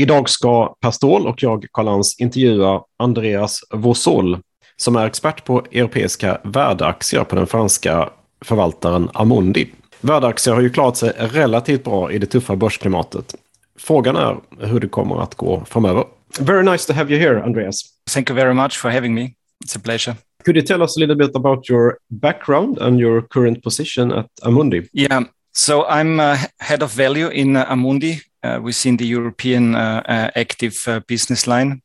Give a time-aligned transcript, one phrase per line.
[0.00, 4.38] Idag ska Pastol och jag, Karl Lans, intervjua Andreas Vosol
[4.76, 8.10] som är expert på europeiska värdeaktier på den franska
[8.44, 9.70] förvaltaren Amundi.
[10.00, 13.34] Värdeaktier har ju klarat sig relativt bra i det tuffa börsklimatet.
[13.78, 16.04] Frågan är hur det kommer att gå framöver.
[16.40, 17.82] Very nice to have you here, Andreas.
[18.14, 19.32] Thank you very much for having me.
[19.64, 20.16] It's a pleasure.
[20.44, 24.26] Could you tell us a little bit about your background and your current position at
[24.42, 24.88] Amundi?
[24.92, 28.20] Yeah, so I'm uh, head of value in uh, Amundi
[28.62, 31.82] within the European uh, uh, active uh, business line.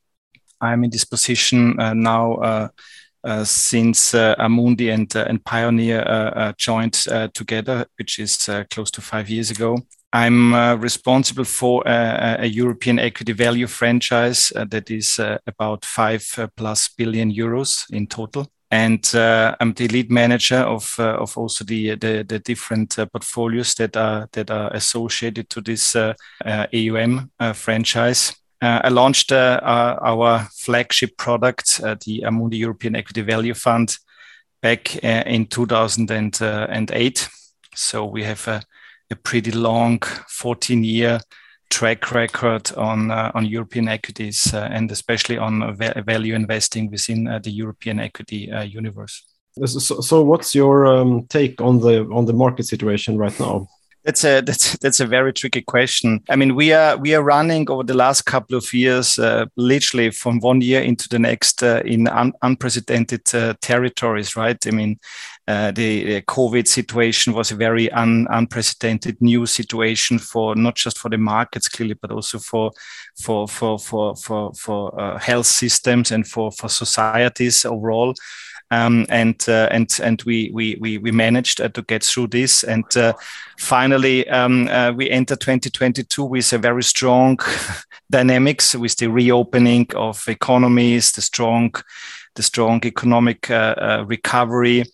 [0.60, 2.70] I'm in this position now
[3.44, 6.94] since Amundi and, and Pioneer joined
[7.34, 9.78] together, which is close to five years ago.
[10.14, 16.24] I'm uh, responsible for a, European equity value franchise uh, that is uh, about five
[16.38, 18.46] uh, plus billion euros in total.
[18.74, 23.06] And uh, I'm the lead manager of, uh, of also the, the, the different uh,
[23.06, 26.14] portfolios that are, that are associated to this uh,
[26.44, 28.34] uh, AUM franchise.
[28.60, 33.96] I launched our flagship product, the Amundi European Equity Value Fund,
[34.60, 37.28] back in 2008.
[37.76, 38.62] So we have a
[39.10, 41.20] a pretty long 14 year
[41.74, 47.26] track record on uh, on European equities uh, and especially on va value investing within
[47.26, 48.50] uh, the European equity
[48.80, 49.24] universe.
[49.66, 53.66] So, so what's your um, take on the on the market situation right now?
[54.04, 56.20] That's a that's that's a very tricky question.
[56.28, 60.10] I mean, we are we are running over the last couple of years, uh, literally
[60.10, 64.58] from one year into the next uh, in un unprecedented uh, territories, right?
[64.66, 64.98] I mean,
[65.48, 70.98] uh, the, the, COVID situation was a very un unprecedented new situation for not just
[70.98, 72.72] for the markets clearly, but also for
[73.22, 78.14] for for for for for uh, health systems and for for societies overall.
[78.74, 82.84] Um, and uh, and and we we we, managed uh, to get through this, and
[82.96, 83.12] uh,
[83.58, 87.38] finally um, uh, we enter 2022 with a very strong
[88.10, 91.74] dynamics with the reopening of economies, the strong
[92.34, 94.84] the strong economic uh, uh, recovery.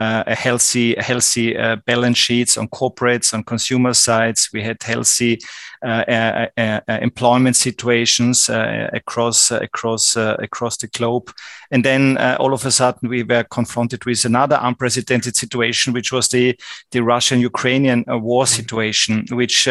[0.00, 4.48] Uh, a healthy, healthy uh, balance sheets on corporates, on consumer sides.
[4.52, 5.40] We had healthy
[5.80, 11.32] uh, uh, uh, employment situations across across across the globe.
[11.70, 16.28] And then all of a sudden we were confronted with another unprecedented situation, which was
[16.28, 16.58] the
[16.90, 18.54] the Russian-Ukrainian war mm-hmm.
[18.54, 19.68] situation, which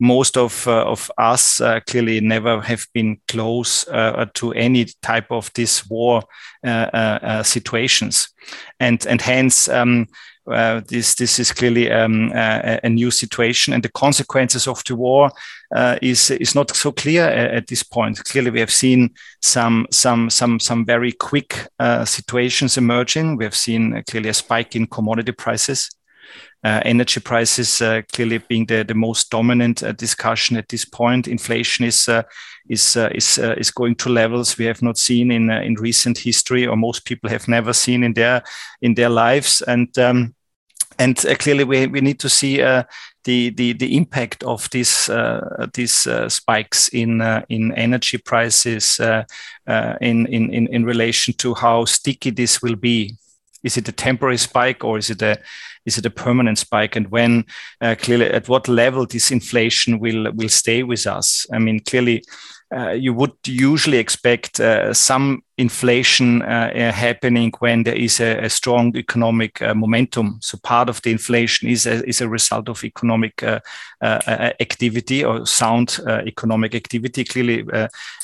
[0.00, 3.84] most of of us clearly never have been close
[4.34, 6.22] to any type of this war
[7.42, 8.28] situations,
[8.80, 9.68] and and hence.
[9.68, 10.06] Um,
[10.50, 14.96] uh, this this is clearly um, a, a, new situation, and the consequences of the
[14.96, 15.30] war
[15.74, 18.22] uh, is is not so clear at, at, this point.
[18.24, 19.10] Clearly, we have seen
[19.42, 23.36] some some some some very quick uh, situations emerging.
[23.36, 25.90] We have seen uh, clearly a spike in commodity prices.
[26.64, 31.28] Uh, energy prices uh, clearly being the, the most dominant discussion at this point.
[31.28, 32.08] Inflation is
[32.68, 36.76] is is is going to levels we have not seen in in recent history, or
[36.76, 38.42] most people have never seen in their
[38.82, 40.34] in their lives, and um,
[40.98, 42.82] and uh, clearly we, we need to see uh,
[43.24, 48.98] the, the the impact of these uh, these uh, spikes in uh, in energy prices
[49.00, 49.24] uh,
[50.00, 53.14] in, in in relation to how sticky this will be.
[53.64, 55.36] Is it a temporary spike or is it a
[55.88, 56.94] is it a permanent spike?
[56.94, 57.44] And when
[57.80, 61.46] uh, clearly at what level this inflation will will stay with us?
[61.52, 62.22] I mean, clearly
[62.70, 68.44] uh, you would usually expect uh, some inflation uh, uh happening when there is a,
[68.44, 70.38] a strong economic uh, momentum.
[70.40, 73.60] So part of the inflation is a, is a result of economic uh,
[74.02, 77.24] activity or sound economic activity.
[77.24, 77.64] Clearly,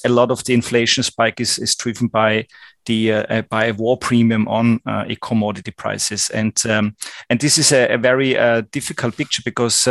[0.05, 2.47] a lot of the inflation spike is, is driven by
[2.87, 4.81] the by a war premium on
[5.23, 6.95] commodity prices, and um,
[7.31, 8.35] and this is a, a very
[8.71, 9.89] difficult picture because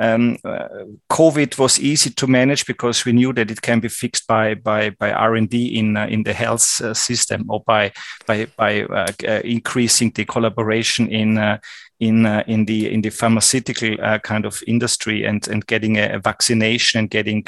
[0.00, 0.68] um, uh,
[1.10, 4.90] COVID was easy to manage because we knew that it can be fixed by by
[4.90, 7.92] by R and D in uh, in the health uh, system or by
[8.26, 11.58] by by uh, uh, increasing the collaboration in uh,
[12.00, 17.00] in in the in the pharmaceutical kind of industry and and getting a, a vaccination
[17.00, 17.44] and getting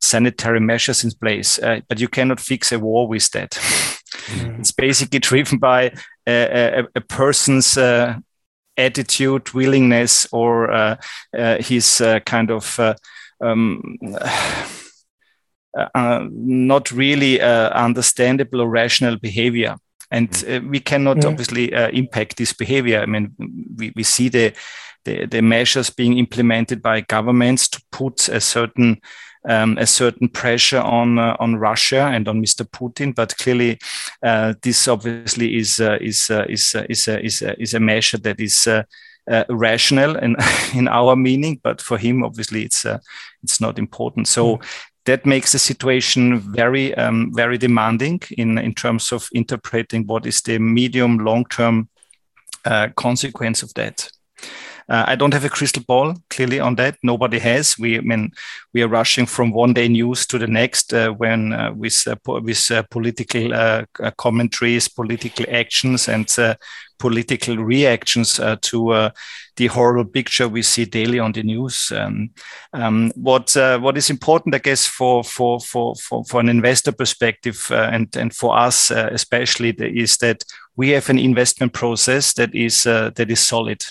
[0.00, 1.58] sanitary measures in place.
[1.88, 3.50] but you cannot fix a war with that.
[3.50, 4.58] Mm.
[4.60, 5.92] It's basically driven by
[6.26, 7.76] a, a, a person's
[8.80, 10.96] attitude, willingness, or uh,
[11.36, 12.80] uh, his uh, kind of
[13.40, 13.98] um,
[15.94, 19.76] not really understandable or rational behavior
[20.10, 21.28] and uh, we cannot yeah.
[21.28, 23.00] obviously uh, impact this behavior.
[23.00, 23.34] I mean,
[23.76, 24.52] we, we see the,
[25.04, 29.00] the, the measures being implemented by governments to put a certain
[29.48, 32.68] um, a certain pressure on uh, on Russia and on Mr.
[32.68, 33.14] Putin.
[33.14, 33.78] But clearly,
[34.22, 38.40] uh, this obviously is uh, is uh, is uh, is is, is a measure that
[38.40, 38.68] is.
[39.48, 40.34] rational in
[40.74, 42.84] in our meaning, but for him, obviously, it's
[43.44, 44.26] it's not important.
[44.28, 44.62] So mm
[45.04, 50.42] that makes the situation very, um, very demanding in, in terms of interpreting what is
[50.42, 51.88] the medium long term
[52.64, 54.10] uh, consequence of that.
[54.88, 56.96] Uh, I don't have a crystal ball clearly on that.
[57.02, 57.78] Nobody has.
[57.78, 58.32] We, I mean,
[58.72, 62.16] we are rushing from one day news to the next uh, when uh, with uh,
[62.26, 63.84] with uh, political uh,
[64.16, 66.28] commentaries, political actions, and
[66.98, 69.10] political reactions to
[69.56, 71.90] the horrible picture we see daily on the news.
[71.92, 72.30] Um,
[72.74, 77.70] um, what what is important, I guess, for for for for, for an investor perspective
[77.72, 80.44] and and for us especially, is that
[80.76, 83.82] we have an investment process that is that is solid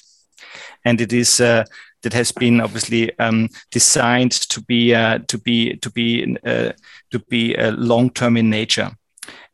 [0.86, 1.64] and it is uh,
[2.04, 6.72] that has been obviously um, designed to be uh, to be to be uh,
[7.12, 8.92] to be uh, long term in nature.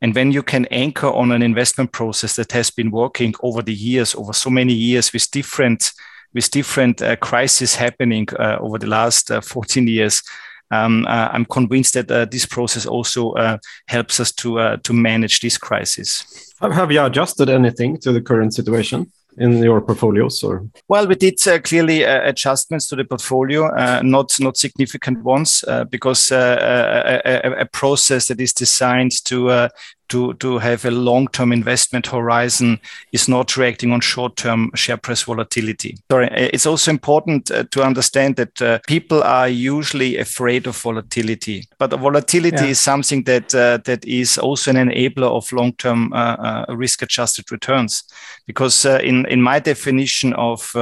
[0.00, 3.74] And when you can anchor on an investment process that has been working over the
[3.74, 5.92] years, over so many years, with different
[6.34, 10.22] with different uh, crises happening uh, over the last 14 years,
[10.70, 15.40] um, uh, I'm convinced that uh, this process also uh, helps us to to manage
[15.40, 16.54] this crisis.
[16.60, 19.12] Have you adjusted anything to the current situation?
[19.38, 20.66] In your portfolios or?
[20.88, 25.64] Well we did uh, clearly uh, adjustments to the portfolio uh, not not significant ones
[25.90, 27.22] because a,
[27.60, 29.68] a, process that is designed to
[30.08, 32.80] to, to have a long-term investment horizon
[33.12, 35.96] is not reacting on short-term share price volatility.
[36.10, 41.64] Sorry, it's also important uh, to understand that uh, people are usually afraid of volatility,
[41.78, 42.70] but volatility yeah.
[42.70, 48.04] is something that uh, that is also an enabler of long-term uh, uh, risk-adjusted returns.
[48.46, 50.74] Because uh, in in my definition of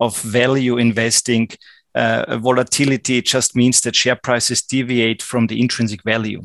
[0.00, 1.48] of value investing,
[1.94, 6.42] uh, volatility just means that share prices deviate from the intrinsic value.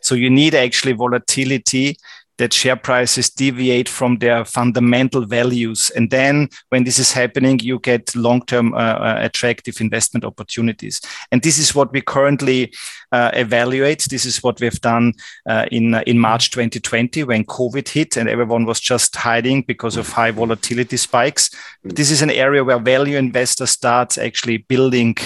[0.00, 1.96] So you need actually volatility
[2.38, 5.90] that share prices deviate from their fundamental values.
[5.94, 11.00] And then when this is happening, you get long-term uh, uh, attractive investment opportunities.
[11.30, 12.72] And this is what we currently
[13.12, 14.06] uh, evaluate.
[14.08, 15.14] This is what we've done
[15.48, 19.96] uh, in, uh, in March 2020 when COVID hit and everyone was just hiding because
[19.96, 21.50] of high volatility spikes.
[21.82, 25.16] But this is an area where value investors start actually building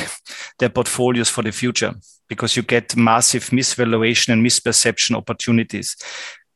[0.58, 1.94] their portfolios for the future
[2.28, 5.96] because you get massive misvaluation and misperception opportunities.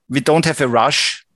[0.08, 1.26] We don't have a rush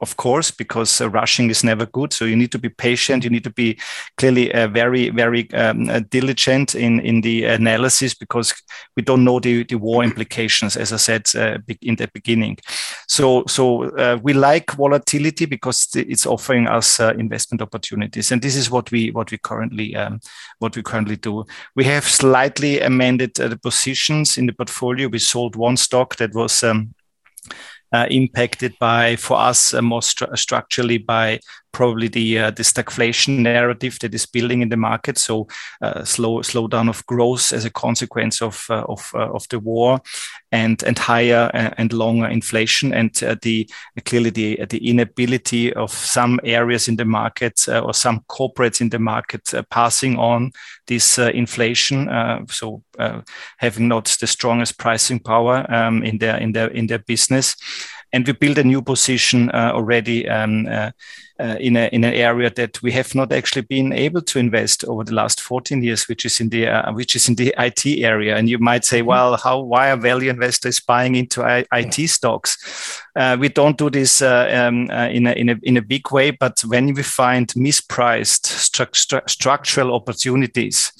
[0.00, 2.12] of course, because uh, rushing is never good.
[2.12, 3.24] So you need to be patient.
[3.24, 3.78] You need to be
[4.16, 8.54] clearly uh, very, very um, uh, diligent in, in the analysis because
[8.96, 12.58] we don't know the, the war implications, as I said uh, in the beginning.
[13.06, 18.56] So, so uh, we like volatility because it's offering us uh, investment opportunities, and this
[18.56, 20.20] is what we what we currently um,
[20.58, 21.44] what we currently do.
[21.74, 25.08] We have slightly amended the positions in the portfolio.
[25.08, 26.62] We sold one stock that was.
[26.62, 26.94] Um,
[28.10, 31.40] impacted by, for us, uh, more stru structurally by
[31.72, 35.18] probably the uh, the stagflation narrative that is building in the market.
[35.18, 35.46] So
[35.82, 40.00] uh, slow slowdown of growth as a consequence of uh, of uh, of the war,
[40.52, 43.68] and and higher uh, and longer inflation, and uh, the
[44.04, 48.98] clearly the the inability of some areas in the market or some corporates in the
[48.98, 50.52] market passing on
[50.86, 52.08] this inflation.
[52.48, 52.82] so
[53.58, 57.56] having not the strongest pricing power um, in their in their in their business
[58.12, 60.66] and we build a new position already um,
[61.40, 64.84] uh, in, a, in an area that we have not actually been able to invest
[64.84, 67.86] over the last 14 years, which is in the uh, which is in the IT
[67.86, 68.36] area.
[68.36, 69.08] And you might say, mm-hmm.
[69.08, 72.58] well, how why are value investors buying into I, IT stocks?
[73.18, 76.12] Uh, we don't do this uh, um, uh, in, a, in, a, in a big
[76.12, 80.92] way, but when we find mispriced stru- stru- structural opportunities,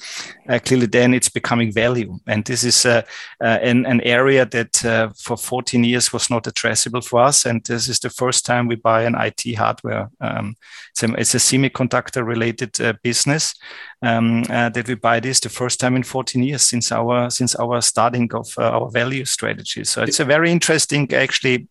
[0.49, 2.19] uh, clearly then it's becoming value.
[2.27, 7.45] And this is an, an area that for 14 years was not addressable for us.
[7.45, 10.55] And this is the first time we buy an IT hardware um,
[10.91, 13.55] it's, a, it's, a, semiconductor related uh, business
[14.01, 17.55] um, uh, that we buy this the first time in 14 years since our since
[17.55, 19.83] our starting of uh, our value strategy.
[19.83, 21.67] So it's a very interesting actually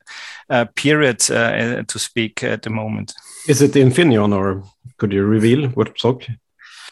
[0.51, 3.15] uh, period uh, to speak at the moment.
[3.47, 4.63] Is it Infineon or
[4.97, 6.23] could you reveal what stock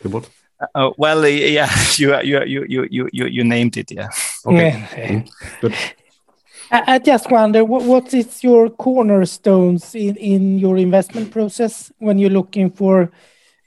[0.04, 0.28] you bought?
[0.75, 3.90] Uh, well, yeah, you, you you you you you named it.
[3.90, 4.08] Yeah.
[4.46, 4.68] Okay.
[4.68, 5.08] Yeah.
[5.08, 5.30] Mm,
[5.61, 5.75] good.
[6.70, 13.11] I just wonder what, is your cornerstones in, your investment process when you're looking for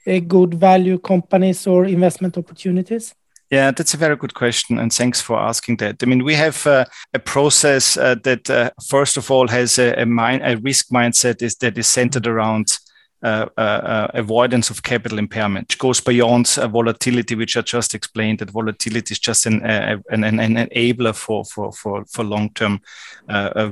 [0.06, 3.14] a good value companies or investment opportunities?
[3.50, 6.02] Yeah, that's a very good question, and thanks for asking that.
[6.02, 9.94] I mean, we have uh, a process uh, that, uh, first of all, has a,
[10.00, 12.89] a, risk mindset is that is centered around uh, uh, uh,
[13.22, 18.38] Uh, uh, uh, avoidance of capital impairment, which goes beyond volatility, which I just explained.
[18.38, 22.80] That volatility is just an, enabler for for for, for long term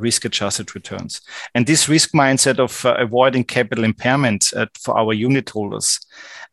[0.00, 1.22] risk adjusted returns.
[1.54, 5.98] And this risk mindset of avoiding capital impairment for our unit holders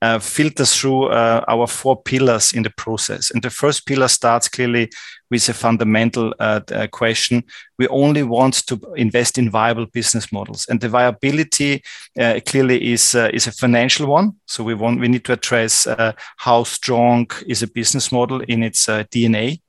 [0.02, 3.32] uh, filters through uh, our four pillars in the process.
[3.32, 4.92] And the first pillar starts clearly
[5.32, 7.44] with a fundamental uh, uh, question.
[7.78, 11.84] We only want to invest in viable business models, and the viability
[12.20, 14.34] uh, clearly is uh, is a financial one.
[14.46, 18.64] So we want we need to address uh, how strong is a business model in
[18.64, 19.60] its DNA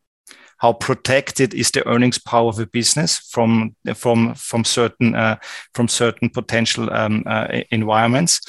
[0.58, 5.36] how protected is the earnings power of a business from from from certain uh,
[5.74, 8.40] from certain potential um, uh, environments.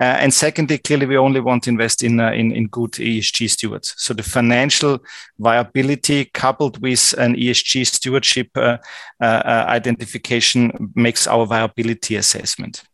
[0.00, 3.48] Uh, and secondly, clearly, we only want to invest in, uh, in in good ESG
[3.48, 3.94] stewards.
[3.96, 4.98] So the financial
[5.38, 8.78] viability coupled with an ESG stewardship uh,
[9.20, 12.84] uh, identification makes our viability assessment.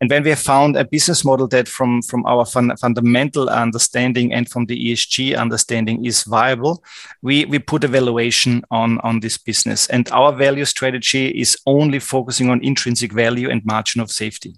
[0.00, 4.32] And when we have found a business model that from, from our fun, fundamental understanding
[4.32, 6.82] and from the ESG understanding is viable,
[7.22, 9.86] we, we put a valuation on, on this business.
[9.88, 14.56] And our value strategy is only focusing on intrinsic value and margin of safety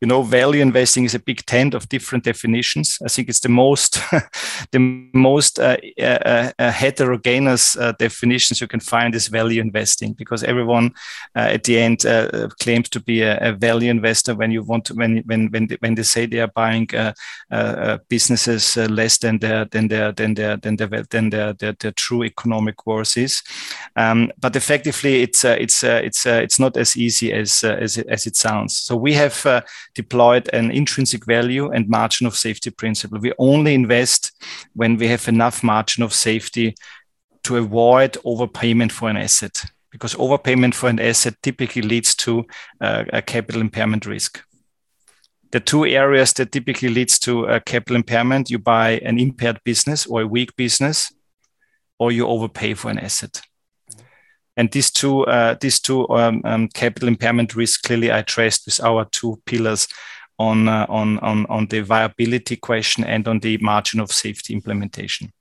[0.00, 2.98] you know, value investing is a big tent of different definitions.
[3.04, 3.94] I think it's the most,
[4.70, 4.78] the
[5.12, 10.92] most uh, uh, uh, heterogeneous uh, definitions you can find is value investing because everyone
[11.34, 14.84] uh, at the end uh, claims to be a, a, value investor when you want
[14.84, 16.88] to, when when when they, when they say they are buying
[18.08, 22.22] businesses less than their than their than their than their than their, their, their true
[22.22, 23.42] economic worth is.
[23.96, 28.36] Um, but effectively, it's it's it's it's not as easy as as it, as it
[28.36, 28.76] sounds.
[28.76, 29.64] So we have
[29.94, 33.18] deployed an intrinsic value and margin of safety principle.
[33.18, 34.32] We only invest
[34.74, 36.74] when we have enough margin of safety
[37.44, 42.44] to avoid overpayment for an asset, because overpayment for an asset typically leads to
[42.80, 44.42] uh, a capital impairment risk.
[45.50, 50.06] The two areas that typically leads to a capital impairment, you buy an impaired business
[50.06, 51.10] or a weak business,
[51.98, 53.40] or you overpay for an asset.
[54.58, 58.82] And these two, uh, these two um, um, capital impairment risks clearly are traced with
[58.82, 59.86] our two pillars
[60.36, 65.32] on, uh, on, on, on the viability question and on the margin of safety implementation.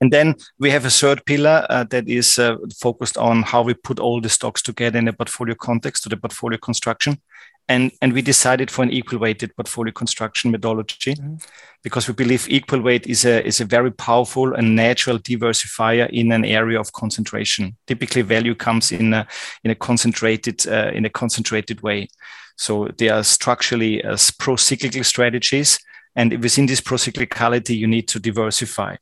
[0.00, 3.74] And then we have a third pillar uh, that is uh, focused on how we
[3.74, 7.20] put all the stocks together in a portfolio context to the portfolio construction
[7.68, 11.34] and and we decided for an equal weighted portfolio construction methodology mm-hmm.
[11.82, 16.32] because we believe equal weight is a is a very powerful and natural diversifier in
[16.32, 17.76] an area of concentration.
[17.86, 19.26] Typically value comes in a,
[19.64, 22.08] in a concentrated uh, in a concentrated way.
[22.56, 25.78] So they are structurally uh, pro-cyclical strategies.
[26.16, 28.96] And within this pro-cyclicality you need to diversify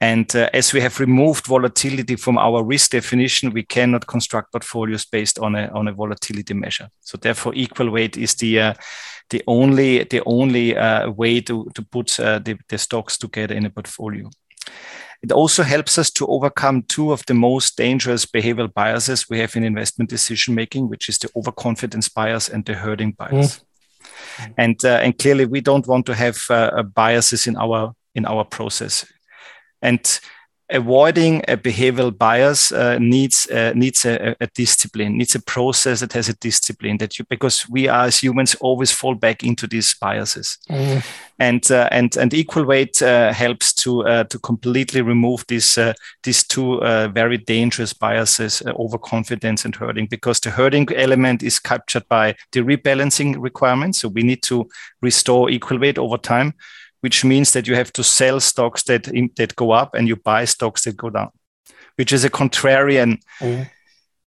[0.00, 5.06] and uh, as we have removed volatility from our risk definition, we cannot construct portfolios
[5.06, 6.88] based on a, on a volatility measure.
[7.00, 8.74] So therefore, equal weight is the uh,
[9.30, 13.64] the only the only uh, way to to put uh, the, the stocks together in
[13.64, 14.28] a portfolio.
[15.22, 19.56] It also helps us to overcome two of the most dangerous behavioral biases we have
[19.56, 23.60] in investment decision making, which is the overconfidence bias and the herding bias.
[24.38, 24.54] Mm.
[24.58, 28.44] And uh, and clearly, we don't want to have uh, biases in our in our
[28.44, 29.06] process
[29.82, 30.20] and
[30.70, 36.12] avoiding a behavioral bias uh, needs uh, needs a, a, discipline needs a process that
[36.12, 39.94] has a discipline that you because we are as humans always fall back into these
[39.94, 40.58] biases.
[40.68, 41.04] Mm.
[41.38, 45.92] and uh, and and equal weight uh, helps to uh, to completely remove these uh,
[46.24, 46.80] these two
[47.12, 53.36] very dangerous biases overconfidence and herding because the herding element is captured by the rebalancing
[53.38, 54.00] requirements.
[54.00, 54.68] So we need to
[55.00, 56.54] restore equal weight over time
[57.00, 59.04] which means that you have to sell stocks that
[59.36, 61.30] that go up and you buy stocks that go down,
[61.96, 63.20] which is a contrarian.
[63.40, 63.62] Mm-hmm.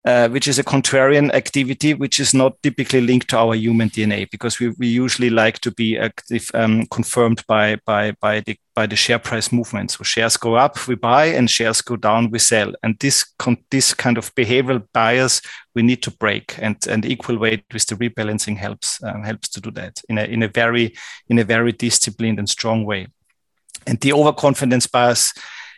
[0.03, 4.27] Uh, which is a contrarian activity, which is not typically linked to our human DNA,
[4.31, 8.88] because we, we usually like to be active, um, confirmed by by by the by
[8.88, 9.91] the share price movement.
[9.91, 12.74] So shares go up, we buy, and shares go down, we sell.
[12.81, 13.31] And this
[13.70, 15.39] this kind of behavioral bias
[15.75, 19.62] we need to break, and and equal weight with the rebalancing helps um, helps to
[19.62, 20.96] do that in a in a very
[21.29, 23.05] in a very disciplined and strong way.
[23.86, 25.31] And the overconfidence bias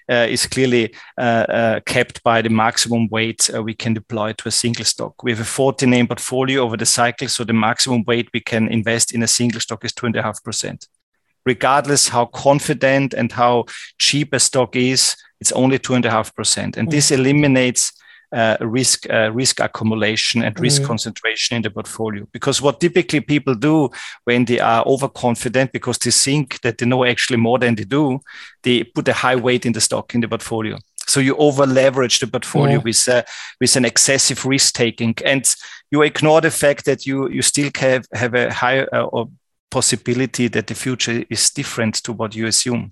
[0.09, 4.85] is clearly uh, uh, kept by the maximum weight we can deploy to a single
[4.85, 5.23] stock.
[5.23, 8.67] We have a 40 name portfolio over the cycle, so the maximum weight we can
[8.67, 10.87] invest in a single stock is two and a half percent.
[11.45, 13.65] Regardless how confident and how
[13.97, 17.91] cheap a stock is, it's only two and a half percent, and this eliminates
[18.33, 20.85] uh, risk uh, risk accumulation and risk mm.
[20.85, 22.27] concentration in the portfolio.
[22.31, 23.89] Because what typically people do
[24.25, 28.19] when they are overconfident because they think that they know actually more than they do,
[28.63, 30.77] they put a high weight in the stock in the portfolio.
[31.05, 32.83] So you over leverage the portfolio yeah.
[32.83, 33.23] with uh,
[33.59, 35.45] with an excessive risk taking, and
[35.91, 39.25] you ignore the fact that you you still have have a higher uh,
[39.69, 42.91] possibility that the future is different to what you assume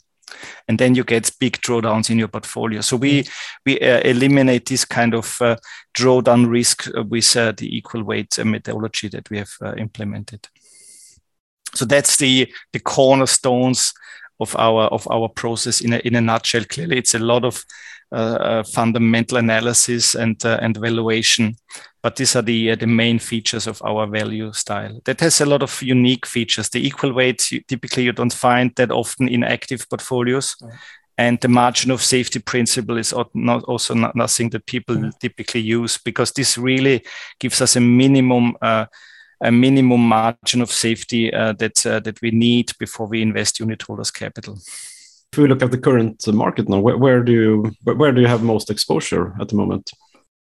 [0.68, 2.82] and then you get big drawdowns in your portfolio.
[2.82, 3.26] So we
[3.66, 5.56] we uh, eliminate this kind of uh,
[5.98, 10.48] drawdown risk with uh, the equal weight methodology that we have uh, implemented.
[11.74, 13.94] So that's the the cornerstones
[14.40, 16.66] of our of our process in a in a nutshell.
[16.66, 17.64] Clearly, it's a lot of
[18.14, 21.56] uh, uh, fundamental analysis and uh, and valuation,
[22.02, 25.00] but these are the uh, the main features of our value style.
[25.06, 26.70] That has a lot of unique features.
[26.70, 30.56] The equal weight you, typically you don't find that often in active portfolios.
[31.18, 35.20] And the margin of safety principle is not also not nothing that people mm.
[35.20, 37.04] typically use because this really
[37.40, 38.86] gives us a minimum uh,
[39.44, 43.82] a minimum margin of safety uh, that uh, that we need before we invest unit
[43.84, 44.56] holders capital.
[45.32, 48.28] If we look at the current market now, where, where do you where do you
[48.28, 49.92] have most exposure at the moment?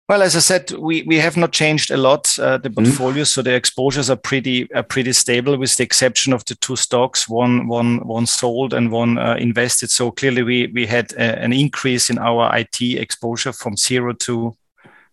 [0.07, 3.27] Well, as I said, we, we have not changed a lot uh, the portfolio, mm.
[3.27, 7.27] so the exposures are pretty are pretty stable, with the exception of the two stocks,
[7.27, 9.91] one one one sold and one uh, invested.
[9.91, 14.55] So clearly, we we had a, an increase in our IT exposure from zero to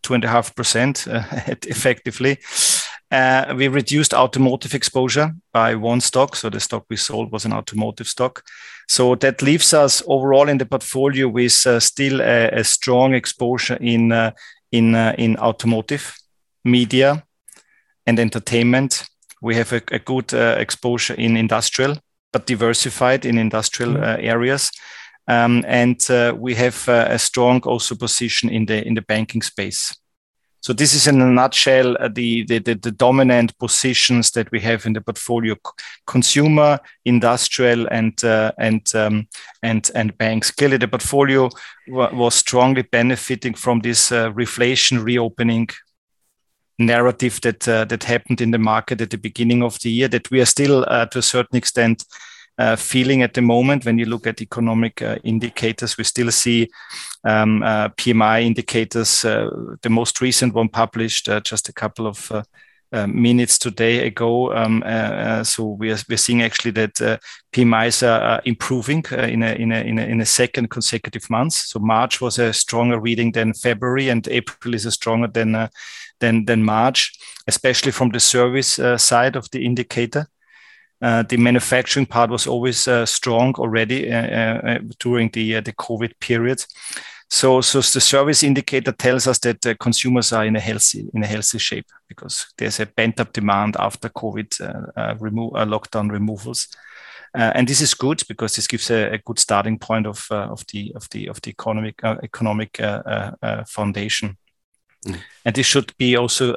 [0.03, 1.23] two and a half percent uh,
[1.67, 2.39] effectively.
[3.11, 6.35] Uh, we reduced automotive exposure by one stock.
[6.35, 8.43] So the stock we sold was an automotive stock.
[8.87, 13.77] So that leaves us overall in the portfolio with uh, still a, a, strong exposure
[13.81, 14.31] in uh,
[14.71, 16.15] in uh, in automotive,
[16.63, 17.23] media,
[18.05, 19.05] and entertainment.
[19.41, 21.97] We have a, a good uh, exposure in industrial,
[22.31, 24.25] but diversified in industrial mm-hmm.
[24.25, 24.71] areas.
[25.27, 25.97] Um, and
[26.39, 29.95] we have a strong also position in the in the banking space.
[30.61, 34.59] So this is in a nutshell uh, the, the, the, the, dominant positions that we
[34.59, 35.55] have in the portfolio:
[36.05, 39.27] consumer, industrial, and uh, and um,
[39.63, 40.51] and and banks.
[40.51, 41.49] Clearly, the portfolio
[41.87, 45.67] was strongly benefiting from this uh, reflation reopening
[46.77, 50.07] narrative that uh, that happened in the market at the beginning of the year.
[50.07, 52.05] That we are still, uh, to a certain extent,
[52.77, 53.85] feeling at the moment.
[53.85, 56.69] When you look at economic uh, indicators, we still see
[57.23, 59.25] um, uh, PMI indicators.
[59.25, 59.49] Uh,
[59.81, 62.31] the most recent one published uh, just a couple of
[62.93, 64.53] uh, minutes today ago.
[64.53, 64.83] Um,
[65.45, 67.19] so we are we're seeing actually that
[67.53, 71.53] PMIs are improving in a, in, a, in a in a second consecutive month.
[71.53, 75.69] So March was a stronger reading than February, and April is a stronger than
[76.19, 77.13] than than March,
[77.47, 80.27] especially from the service side of the indicator.
[81.01, 86.63] Uh, the manufacturing part was always uh, strong already uh, during the the COVID period.
[87.31, 91.23] So, so the service indicator tells us that the consumers are in a healthy in
[91.23, 96.11] a healthy shape because there's a pent up demand after COVID uh, remo- uh, lockdown
[96.11, 96.67] removals.
[97.33, 100.51] Uh, and this is good because this gives a, a good starting point of uh,
[100.51, 102.77] of the of the of the economic economic
[103.65, 104.37] foundation,
[105.07, 105.17] mm.
[105.45, 106.53] and this should be also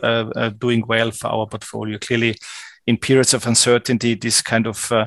[0.59, 1.99] doing well for our portfolio.
[1.99, 2.35] Clearly,
[2.87, 5.07] in periods of uncertainty, this kind of uh,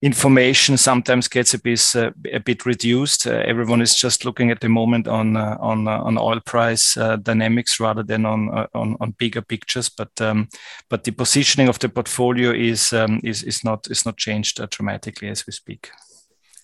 [0.00, 3.26] information sometimes gets a bit uh, a bit reduced.
[3.26, 6.96] Uh, everyone is just looking at the moment on uh, on uh, on oil price
[6.96, 9.88] uh, dynamics rather than on on, on bigger pictures.
[9.88, 10.48] But um,
[10.88, 15.28] but the positioning of the portfolio is um, is is not is not changed dramatically
[15.28, 15.90] as we speak.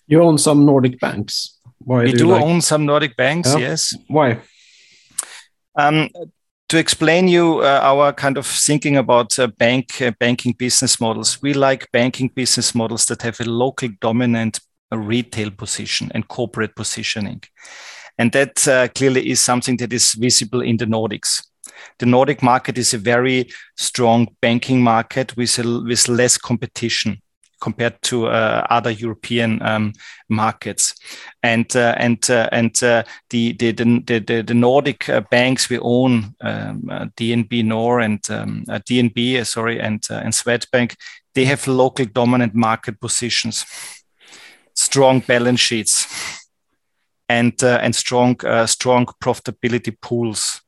[0.06, 1.58] You own some Nordic banks.
[1.78, 2.42] Why we do, do like...
[2.42, 3.52] own some Nordic banks.
[3.52, 3.58] Yeah.
[3.58, 3.94] Yes.
[4.06, 4.38] Why?
[5.76, 6.08] Um,
[6.68, 11.42] to explain you uh, our kind of thinking about uh, bank uh, banking business models,
[11.42, 17.42] we like banking business models that have a local dominant retail position and corporate positioning,
[18.18, 21.46] and that uh, clearly is something that is visible in the Nordics.
[21.98, 27.20] The Nordic market is a very strong banking market with a, with less competition
[27.64, 29.92] compared to uh, other European um,
[30.28, 30.94] markets.
[31.42, 36.34] And uh, and uh, and uh, the, the, the the Nordic uh, banks we own,
[36.42, 40.96] um, uh, DNB Nor and um, DNB, sorry, and and Swedbank,
[41.34, 43.64] they have local dominant market positions,
[44.74, 46.06] strong balance sheets,
[47.28, 50.63] and and strong strong profitability pools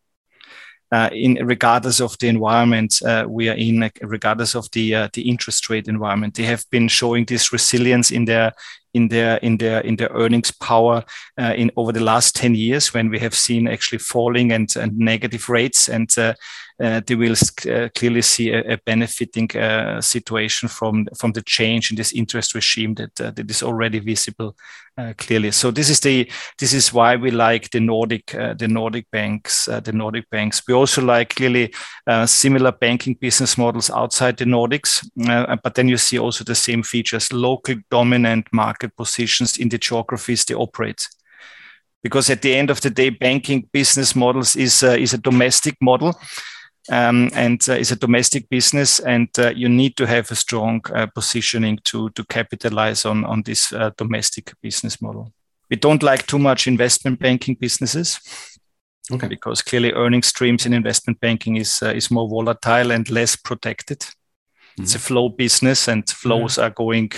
[0.92, 5.29] uh, in regardless of the environment uh, we are in, regardless of the uh, the
[5.29, 6.35] interest rate environment.
[6.35, 8.53] They have been showing this resilience in their
[8.94, 11.05] in their in their in their earnings power
[11.38, 14.96] uh, in over the last 10 years when we have seen actually falling and, and
[14.99, 16.35] negative rates and uh,
[16.79, 17.35] they will
[17.71, 22.55] uh, clearly see a, a benefiting uh, situation from from the change in this interest
[22.55, 24.57] regime that uh, that is already visible
[25.19, 26.27] clearly so this is the
[26.59, 31.03] this is why we like the nordic the nordic banks the nordic banks we also
[31.03, 31.71] like clearly
[32.25, 35.07] similar banking business models outside the nordics
[35.62, 40.45] but then you see also the same features local dominant market positions in the geographies
[40.45, 41.09] they operate.
[42.03, 45.77] Because at the end of the day, banking business models is, uh, is a domestic
[45.81, 46.15] model.
[46.88, 50.81] Um, and uh, is a domestic business, and uh, you need to have a strong
[50.94, 55.33] uh, positioning to to capitalize on on this uh, domestic business model.
[55.70, 58.20] We don't like too much investment banking businesses,
[59.11, 63.37] okay, because clearly earning streams in investment banking is uh, is more volatile and less
[63.37, 63.99] protected.
[63.99, 64.83] Mm-hmm.
[64.83, 66.66] It's a flow business, and flows mm-hmm.
[66.66, 67.12] are going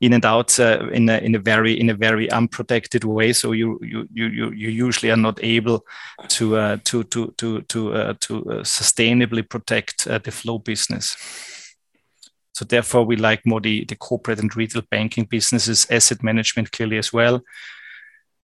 [0.00, 3.32] in and out uh, in a in a very in a very unprotected way.
[3.32, 5.84] So you you you you usually are not able
[6.28, 11.16] to uh, to to to to uh, to uh, sustainably protect uh, the flow business.
[12.52, 16.98] So therefore, we like more the, the corporate and retail banking businesses, asset management clearly
[16.98, 17.40] as well,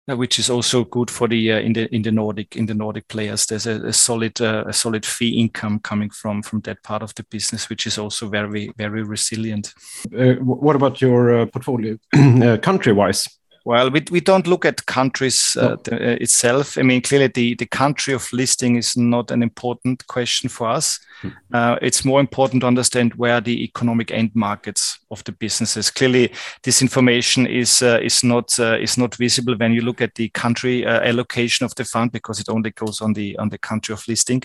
[0.06, 3.08] which is also good for the uh, in the in the Nordic in the Nordic
[3.08, 3.46] players.
[3.46, 7.14] There's a, a solid uh, a solid fee income coming from from that part of
[7.14, 9.74] the business, which is also very very resilient.
[10.16, 13.39] Uh, what about your uh, portfolio uh, country wise?
[13.64, 15.96] Well, we, we don't look at countries uh, no.
[15.96, 16.78] uh, itself.
[16.78, 20.98] I mean, clearly the, the country of listing is not an important question for us.
[21.22, 21.32] Mm.
[21.52, 25.90] Uh, it's more important to understand where the economic end markets of the businesses.
[25.90, 30.14] Clearly, this information is uh, is not uh, is not visible when you look at
[30.14, 33.58] the country uh, allocation of the fund because it only goes on the on the
[33.58, 34.42] country of listing.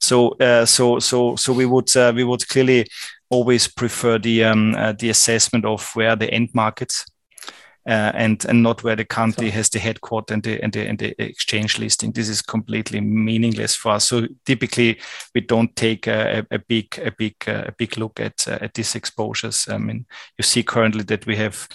[0.00, 0.34] So
[0.64, 2.86] so so so we would we would clearly
[3.28, 7.06] always prefer the um, the assessment of where the end markets
[7.90, 9.56] uh, and and not where the country so.
[9.56, 12.12] has the headquarter and the, and the and the exchange listing.
[12.12, 14.06] This is completely meaningless for us.
[14.06, 15.00] So typically,
[15.34, 18.74] we don't take a, a big a big uh, a big look at uh, at
[18.74, 19.68] these exposures.
[19.68, 20.06] I mean,
[20.38, 21.68] you see currently that we have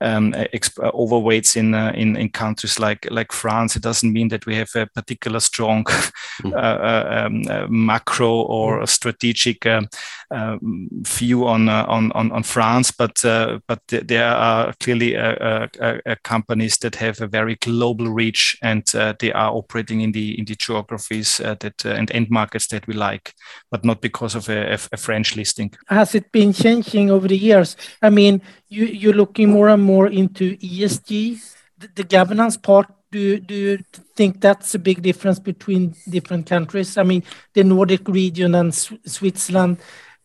[0.00, 3.76] um, exp- overweights in, uh, in in countries like like France.
[3.76, 5.84] It doesn't mean that we have a particular strong
[6.42, 6.52] mm.
[6.52, 8.88] uh, um, uh, macro or mm.
[8.88, 9.88] strategic um,
[10.30, 15.16] Um, view on, uh, on on on France, but uh, but th- there are clearly
[15.16, 18.84] uh, uh, uh, uh companies that have a very global reach and
[19.20, 23.32] they are operating in the in the geographies that and end markets that we like,
[23.70, 25.72] but not because of a, a French listing.
[25.88, 27.74] Has it been changing over the years?
[28.02, 31.40] I mean, you you're looking more and more into ESG,
[31.78, 32.86] the, the governance part.
[33.10, 33.78] Do do you
[34.14, 36.98] think that's a big difference between different countries?
[36.98, 37.22] I mean,
[37.54, 39.78] the Nordic region and Switzerland.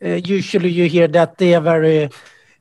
[0.03, 2.09] Uh, usually, you hear that they are very uh,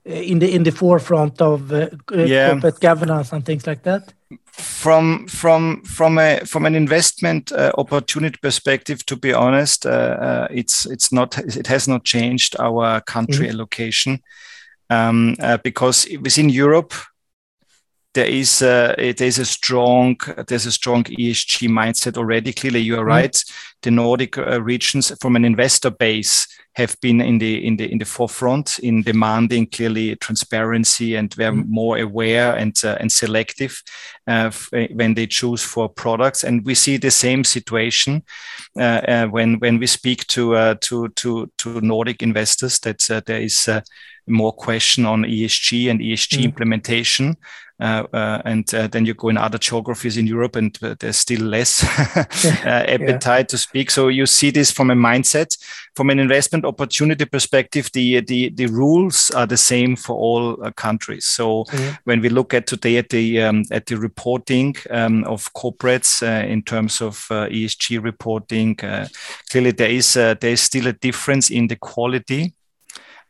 [0.04, 2.50] in the in the forefront of uh, yeah.
[2.50, 4.12] corporate governance and things like that
[4.52, 10.86] from from from a from an investment uh, opportunity perspective to be honest uh, it's
[10.86, 13.54] it's not it has not changed our country mm -hmm.
[13.54, 14.22] allocation
[14.90, 16.94] um, because within Europe
[18.14, 22.52] there is a, is a strong there's a strong ESG mindset already.
[22.52, 23.08] Clearly, you are mm.
[23.08, 23.44] right.
[23.82, 27.98] The Nordic uh, regions, from an investor base, have been in the in the in
[27.98, 31.66] the forefront in demanding clearly transparency and they're mm.
[31.68, 33.82] more aware and uh, and selective
[34.26, 34.50] uh,
[34.94, 38.22] when they choose for products and we see the same situation
[38.78, 43.20] uh, uh when when we speak to uh, to to to Nordic investors that uh,
[43.26, 43.68] there is
[44.26, 46.44] more question on ESG and ESG mm.
[46.44, 47.36] implementation.
[47.82, 51.40] Uh, uh, and uh, then you go in other geographies in Europe, and there's still
[51.40, 51.82] less
[52.16, 53.50] uh, appetite yeah.
[53.50, 53.90] to speak.
[53.90, 55.58] So you see this from a mindset,
[55.96, 57.90] from an investment opportunity perspective.
[57.92, 61.26] The the the rules are the same for all uh, countries.
[61.26, 61.98] So mm.
[62.04, 66.62] when we look at today at the um, at the reporting um, of corporates in
[66.62, 68.76] terms of ESG reporting,
[69.50, 72.54] clearly there is there is still a difference in the quality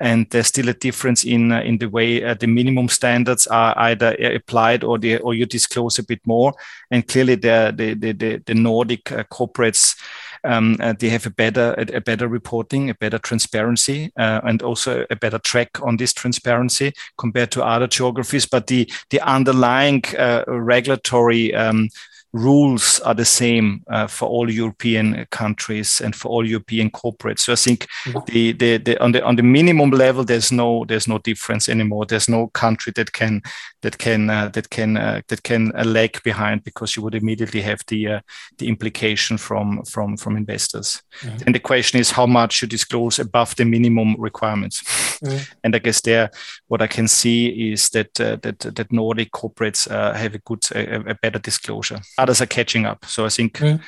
[0.02, 3.72] and there's still a difference in uh, in the way uh, the minimum standards are
[3.78, 6.52] either applied or the or you disclose a bit more.
[6.90, 9.96] And clearly, the the the, the Nordic uh, corporates.
[10.44, 14.60] Um, uh, they have a better a, a, better reporting, a better transparency, uh, and
[14.60, 18.44] also a better track on this transparency compared to other geographies.
[18.44, 21.90] But the the underlying uh, regulatory um,
[22.32, 27.40] rules are the same uh, for all European countries and for all European corporates.
[27.40, 28.18] So I think mm-hmm.
[28.26, 32.06] the, the, the, on the on the minimum level, there's no there's no difference anymore.
[32.06, 33.42] There's no country that can
[33.82, 37.60] that can uh, that can uh, that can uh, lag behind because you would immediately
[37.60, 38.20] have the uh,
[38.58, 41.02] the implication from from from investors.
[41.20, 41.42] Mm-hmm.
[41.46, 44.82] And the question is how much you disclose above the minimum requirements.
[44.82, 45.38] Mm-hmm.
[45.64, 46.30] And I guess there,
[46.68, 51.10] what I can see is that uh, that that Nordic corporates have a good a,
[51.10, 53.04] a better disclosure others are catching up.
[53.04, 53.80] So I think mm.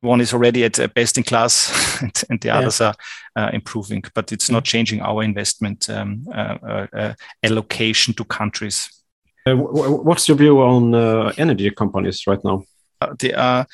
[0.00, 2.58] one is already at best in class, and, and the yeah.
[2.58, 2.94] others are
[3.36, 4.04] uh, improving.
[4.14, 4.52] But it's mm.
[4.52, 8.88] not changing our investment um, uh, uh, uh allocation to countries.
[9.46, 12.62] Uh, what's your view on uh, energy companies right now?
[13.18, 13.66] they are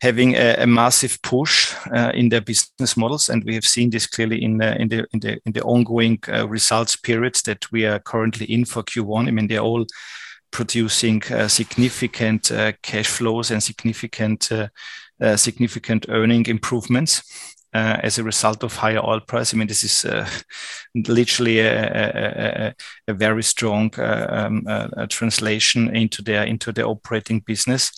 [0.00, 1.72] having a, a massive push
[2.14, 5.38] in their business models, and we have seen this clearly in in the in the
[5.46, 9.28] in the ongoing results periods that we are currently in for Q1.
[9.28, 9.86] I mean, they're all
[10.52, 14.68] producing uh, significant uh, cash flows and significant uh,
[15.36, 17.22] significant earning improvements.
[17.74, 19.54] Uh, as a result of higher oil price.
[19.54, 20.28] I mean, this is uh,
[21.08, 22.74] literally a, a,
[23.08, 27.90] a, very strong uh, um, translation into their into their operating business.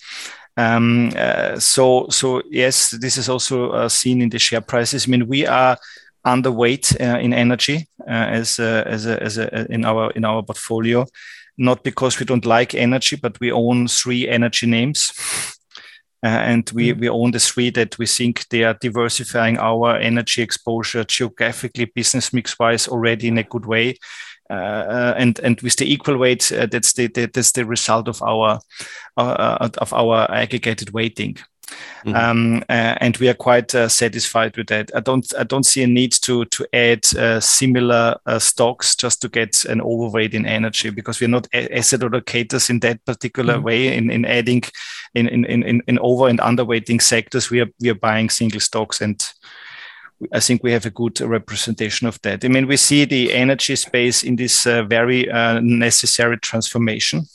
[0.56, 1.10] Um,
[1.58, 5.08] so, so yes, this is also seen in the share prices.
[5.08, 5.76] I mean, we are
[6.24, 11.04] underweight in energy as as a, as in our in our portfolio.
[11.56, 15.12] Not because we don't like energy, but we own three energy names.
[16.24, 17.00] Uh, and we, mm.
[17.00, 22.32] we own the three that we think they are diversifying our energy exposure geographically, business
[22.32, 23.94] mix wise, already in a good way.
[24.50, 28.08] Uh, uh, and and with the equal weight, uh, that's the, the, that's the result
[28.08, 28.58] of our
[29.16, 31.36] uh, of our aggregated weighting.
[32.04, 32.14] Mm-hmm.
[32.14, 34.90] Um, uh, and we are quite uh, satisfied with that.
[34.94, 39.20] I don't I don't see a need to to add uh, similar uh, stocks just
[39.22, 43.64] to get an overweight in energy because we're not asset allocators in that particular mm-hmm.
[43.64, 43.96] way.
[43.96, 44.62] In, in adding
[45.14, 49.00] in, in in in over and underweighting sectors, we are we are buying single stocks
[49.00, 49.24] and.
[50.32, 52.44] I think we have a good representation of that.
[52.44, 57.26] I mean, we see the energy space in this uh, very uh, necessary transformation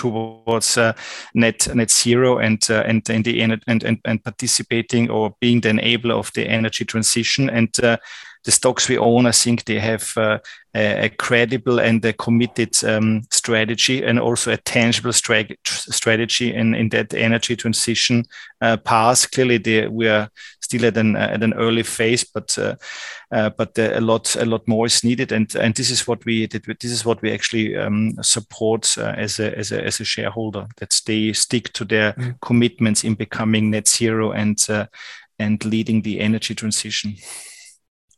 [0.00, 0.92] towards uh,
[1.34, 5.68] net net zero and uh, and and the and, and and participating or being the
[5.68, 7.50] enabler of the energy transition.
[7.50, 7.98] And uh,
[8.44, 10.38] the stocks we own, I think they have uh,
[10.74, 16.74] a, a, credible and a committed um, strategy and also a tangible stra- strategy in,
[16.74, 18.24] in that energy transition
[18.62, 19.30] uh, path.
[19.30, 22.76] Clearly, they, we are still at an at an early phase, but uh,
[23.30, 26.24] uh but uh, a lot a lot more is needed, and and this is what
[26.24, 30.04] we this is what we actually um, support uh, as a as a as a
[30.04, 32.40] shareholder that they stick to their mm.
[32.40, 34.66] commitments in becoming net zero and
[35.38, 37.16] and leading the energy transition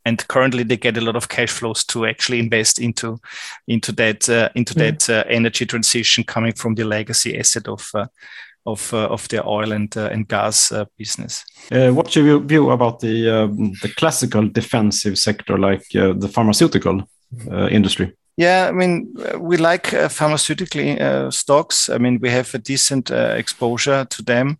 [0.04, 3.18] and currently they get a lot of cash flows to actually invest into
[3.66, 4.78] into that uh, into mm.
[4.78, 8.06] that uh, energy transition coming from the legacy asset of uh,
[8.66, 11.44] of uh, of their oil and uh, and gas uh, business.
[11.70, 17.02] what's your view about the um, the classical defensive sector like the pharmaceutical
[17.70, 18.12] industry?
[18.36, 21.90] Yeah, I mean, we like pharmaceutical stocks.
[21.90, 24.58] I mean, we have a decent exposure to them.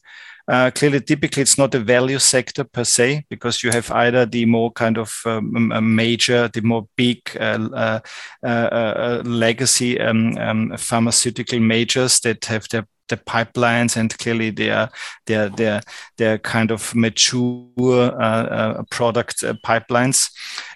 [0.49, 4.45] Uh, clearly, typically, it's not a value sector per se, because you have either the
[4.45, 8.01] more kind of um, major, the more big uh, uh,
[8.45, 14.71] uh, uh legacy um, um, pharmaceutical majors that have their the pipelines and clearly they
[14.71, 14.89] are
[15.27, 15.83] they're they're
[16.17, 20.31] they're kind of mature uh, uh, product uh, pipelines.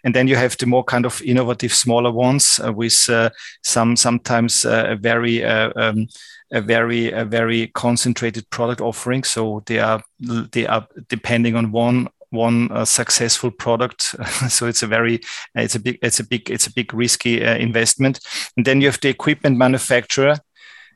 [0.05, 3.09] And then you have the more kind of innovative smaller ones with
[3.63, 6.09] some sometimes a very um,
[6.53, 9.25] a very a very concentrated product offering.
[9.25, 14.03] So they are they are depending on one one uh, successful product.
[14.49, 15.21] so it's a very
[15.55, 18.21] it's a big it's a big it's a big risky uh, investment.
[18.57, 20.39] And then you have the equipment manufacturer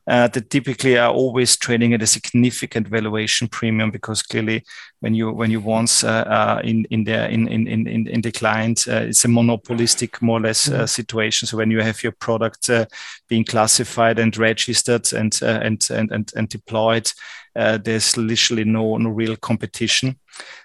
[0.06, 4.64] uh, that typically are always trading at a significant valuation premium because clearly
[5.00, 8.32] when you when you once uh, uh, in in the in in in in the
[8.32, 10.84] client uh, it's a monopolistic more or less uh, mm-hmm.
[10.86, 12.86] situation so when you have your product uh,
[13.28, 17.10] being classified and registered and and and and, and deployed
[17.56, 20.18] uh, there's literally no no real competition.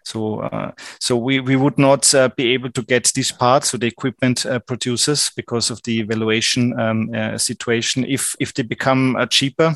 [0.04, 3.78] So uh, so we we would not uh, be able to get this part, so
[3.78, 8.06] the equipment uh, producers, because of the valuation um, uh, situation.
[8.06, 9.76] If if they become uh, cheaper,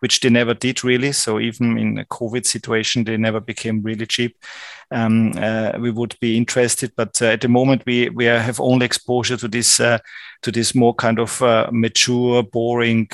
[0.00, 1.12] which they never did really.
[1.12, 4.36] So even in a COVID situation, they never became really cheap.
[4.90, 8.86] Um, uh, we would be interested, but uh, at the moment we we have only
[8.86, 9.98] exposure to this uh,
[10.42, 11.40] to this more kind of
[11.72, 13.08] mature, boring,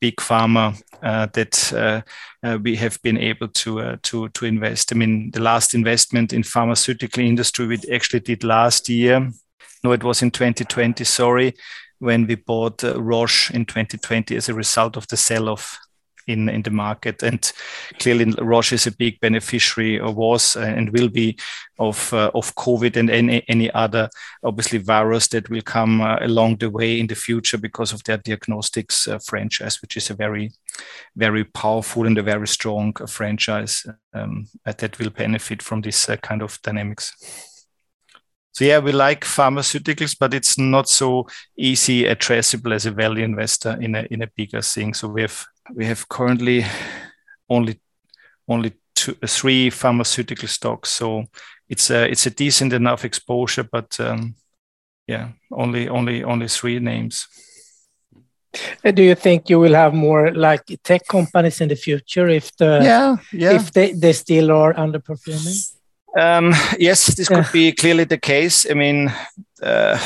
[0.00, 2.00] big pharma uh, that uh,
[2.46, 4.92] uh, we have been able to to to invest.
[4.92, 9.30] I mean, the last investment in pharmaceutical industry we actually did last year.
[9.84, 11.04] No, it was in 2020.
[11.04, 11.54] Sorry,
[11.98, 15.78] when we bought Roche in 2020 as a result of the sell-off
[16.26, 17.22] in, in the market.
[17.22, 17.52] And
[17.98, 21.38] clearly, Roche is a big beneficiary, or was and will be,
[21.78, 24.08] of, uh, of COVID and any, any other,
[24.42, 28.18] obviously, virus that will come uh, along the way in the future because of their
[28.18, 30.52] diagnostics uh, franchise, which is a very,
[31.16, 36.42] very powerful and a very strong franchise um, that will benefit from this uh, kind
[36.42, 37.14] of dynamics.
[38.54, 43.78] So yeah, we like pharmaceuticals, but it's not so easy addressable as a value investor
[43.80, 44.92] in a in a bigger thing.
[44.92, 46.64] So we have we have currently
[47.48, 47.80] only
[48.48, 50.90] only two, three pharmaceutical stocks.
[50.90, 51.24] So
[51.68, 54.34] it's a it's a decent enough exposure, but um,
[55.06, 57.28] yeah, only only only three names.
[58.84, 62.54] Uh, do you think you will have more like tech companies in the future if
[62.56, 63.52] the yeah, yeah.
[63.52, 65.72] if they, they still are underperforming?
[66.18, 68.66] Um, yes, this could be clearly the case.
[68.70, 69.10] I mean,
[69.62, 69.98] uh,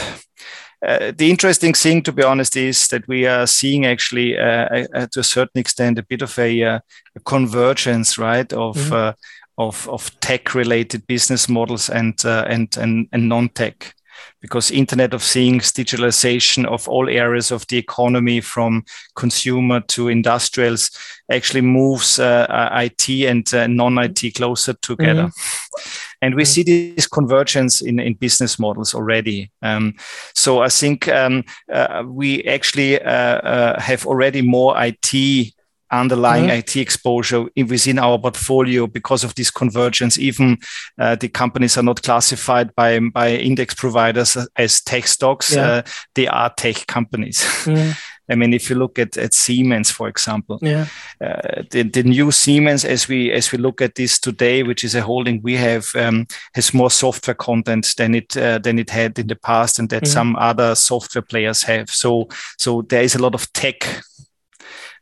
[0.87, 5.07] uh, the interesting thing, to be honest, is that we are seeing actually, uh, uh,
[5.13, 6.81] to a certain extent, a bit of a, uh,
[7.17, 8.95] a convergence, right, of mm-hmm.
[8.95, 9.13] Uh,
[9.59, 13.95] of, of tech-related business models and and and, and non-tech
[14.41, 20.91] because internet of things digitalization of all areas of the economy from consumer to industrials
[21.31, 26.06] actually moves uh, it and uh, non-it closer together mm-hmm.
[26.23, 26.47] And we mm-hmm.
[26.47, 29.51] see this convergence in, in business models already.
[29.63, 29.95] Um,
[30.35, 35.53] so I think um, uh, we actually uh, uh, have already more IT
[35.91, 36.59] underlying mm-hmm.
[36.59, 40.19] IT exposure within our portfolio because of this convergence.
[40.19, 40.59] Even
[40.99, 45.63] uh, the companies are not classified by by index providers as tech stocks; yeah.
[45.63, 45.83] uh,
[46.15, 47.41] they are tech companies.
[47.41, 47.93] Mm-hmm.
[48.29, 50.87] I mean, if you look at, at Siemens, for example, yeah.
[51.21, 54.95] Uh, the, the new Siemens, as we as we look at this today, which is
[54.95, 59.19] a holding we have, um, has more software content than it uh, than it had
[59.19, 60.13] in the past, and that mm-hmm.
[60.13, 61.89] some other software players have.
[61.91, 64.03] So so there is a lot of tech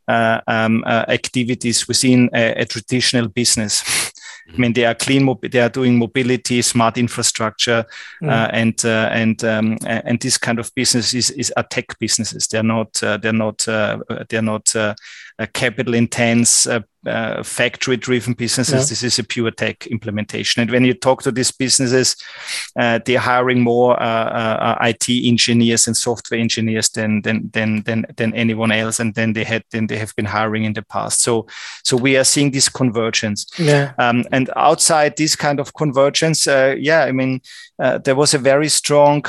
[0.09, 3.83] uh, um, uh, activities within a, a traditional business.
[4.53, 5.37] I mean, they are clean.
[5.43, 7.85] they are doing mobility, smart infrastructure,
[8.23, 8.29] mm.
[8.29, 12.47] uh, and uh, and um, and this kind of business is, is are tech businesses.
[12.47, 13.03] They're not.
[13.03, 13.67] Uh, they're not.
[13.67, 14.75] Uh, they're not
[15.53, 18.73] capital intense, uh, uh, factory driven businesses.
[18.73, 18.89] Yeah.
[18.89, 20.63] This is a pure tech implementation.
[20.63, 22.17] And when you talk to these businesses,
[22.79, 28.73] uh, they're hiring more IT engineers and software engineers than, than, than, than, than anyone
[28.73, 29.01] else.
[29.01, 31.21] And then they had, then they have been hiring in the past.
[31.21, 31.47] So,
[31.83, 33.47] so we are seeing this convergence.
[33.59, 33.93] Yeah.
[33.99, 37.43] Um, and outside this kind of convergence, yeah, I mean,
[37.79, 39.25] there was a very strong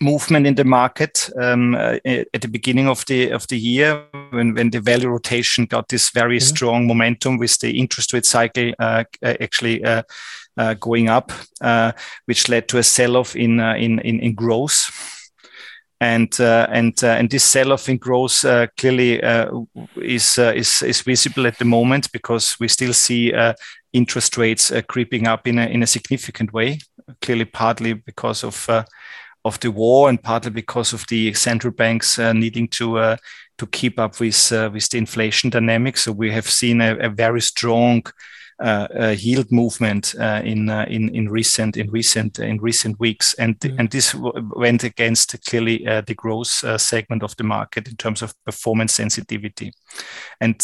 [0.00, 4.54] movement in the market um, uh, at the beginning of the of the year when,
[4.54, 6.54] when the value rotation got this very mm-hmm.
[6.54, 10.02] strong momentum with the interest rate cycle uh, actually uh,
[10.56, 11.92] uh going up, uh,
[12.26, 14.90] which led to a sell-off in, uh, in, in in growth.
[16.00, 18.44] And and and this sell-off in growth
[18.76, 19.20] clearly
[19.96, 23.32] is is is visible at the moment because we still see
[23.92, 26.78] interest rates creeping up in a in a significant way.
[27.20, 28.68] Clearly, partly because of
[29.44, 33.16] of the war and partly because of the central banks uh, needing to uh,
[33.58, 36.02] to keep up with uh, with the inflation dynamics.
[36.02, 38.02] So we have seen a, a very strong
[38.60, 43.58] uh, yield movement uh, in uh, in in recent in recent in recent weeks, and
[43.60, 43.76] mm.
[43.78, 48.92] and this went against clearly the growth segment of the market in terms of performance
[48.94, 49.72] sensitivity,
[50.40, 50.60] and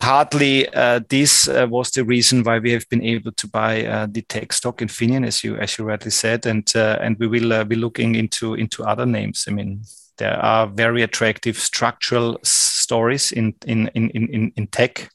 [0.00, 4.06] partly uh, this uh, was the reason why we have been able to buy uh,
[4.10, 7.52] the tech stock Infineon, as you as you rightly said, and uh, and we will
[7.52, 9.44] uh, be looking into into other names.
[9.46, 9.82] I mean,
[10.16, 15.10] there are very attractive structural stories in in in in, in tech.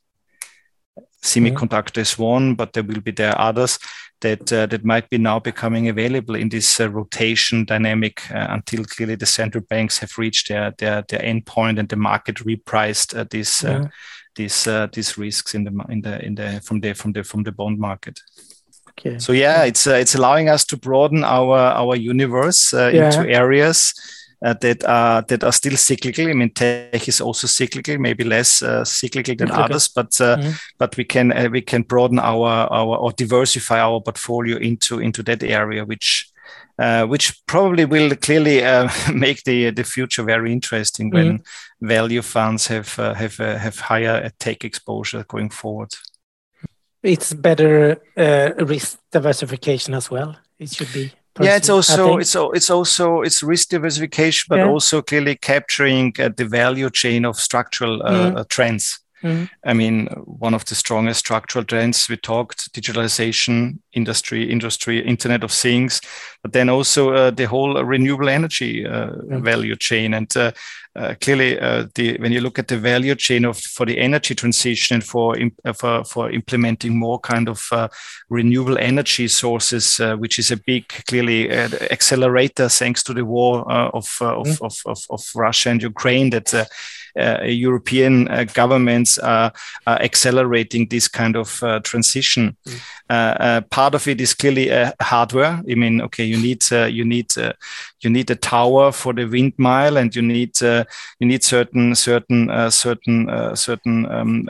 [1.23, 3.79] Semiconductor is one, but there will be there are others
[4.21, 9.25] that uh, that might be now becoming available in this rotation dynamic until clearly the
[9.25, 13.63] central banks have reached their their their end point and the market repriced this.
[13.63, 13.87] Yeah
[14.35, 17.43] these uh, these risks in the in the in the from the from the from
[17.43, 18.19] the bond market.
[18.89, 19.19] Okay.
[19.19, 23.05] So yeah, it's uh, it's allowing us to broaden our our universe uh, yeah.
[23.07, 23.93] into areas
[24.45, 26.29] uh, that are that are still cyclical.
[26.29, 29.63] I mean, tech is also cyclical, maybe less uh, cyclical than cyclical.
[29.63, 30.51] others, but uh, mm-hmm.
[30.77, 35.23] but we can uh, we can broaden our our or diversify our portfolio into into
[35.23, 36.29] that area, which
[36.77, 41.27] uh, which probably will clearly uh, make the the future very interesting mm-hmm.
[41.27, 41.43] when
[41.81, 45.93] value funds have uh, have uh, have higher tech exposure going forward.
[47.03, 50.35] It's better uh, risk diversification as well.
[50.59, 51.11] It should be.
[51.39, 54.67] Yeah, it's also it's it's also it's risk diversification, but yeah.
[54.67, 58.41] also clearly capturing the value chain of structural mm-hmm.
[58.47, 59.04] trends.
[59.25, 59.45] Mm-hmm.
[59.63, 65.51] I mean, one of the strongest structural trends we talked digitalization, industry, industry, Internet of
[65.51, 65.99] Things,
[66.43, 69.43] but then also uh, the whole renewable energy uh, mm-hmm.
[69.43, 70.13] value chain.
[70.13, 70.51] And uh,
[70.95, 74.35] uh clearly, uh, the when you look at the value chain of for the energy
[74.35, 75.35] transition and for
[75.65, 77.71] uh, for for implementing more kind of
[78.29, 84.51] renewable energy sources, which is a big clearly accelerator thanks to the war of, mm-hmm.
[84.51, 86.65] of, of, of, of Russia and Ukraine that uh,
[87.17, 89.53] Uh, uh, European uh, governments are,
[89.87, 92.57] are, accelerating this kind of uh, transition.
[92.67, 92.79] Mm.
[93.09, 94.69] Uh, part of it is clearly
[95.01, 95.61] hardware.
[95.69, 97.33] I mean, okay, you need you need
[98.01, 103.55] you need a tower for the windmill, and you need you need certain certain certain
[103.55, 104.49] certain um,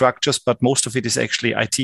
[0.00, 1.78] infrastructures, but most of it is actually IT.